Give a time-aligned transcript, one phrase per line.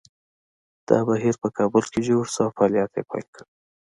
[0.87, 3.43] دا بهیر په کابل کې جوړ شو او فعالیت یې پیل کړ